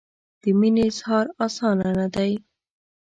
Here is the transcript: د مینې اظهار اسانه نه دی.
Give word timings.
د 0.41 0.43
مینې 0.59 0.83
اظهار 0.89 1.25
اسانه 1.45 1.89
نه 1.99 2.07
دی. 2.15 2.31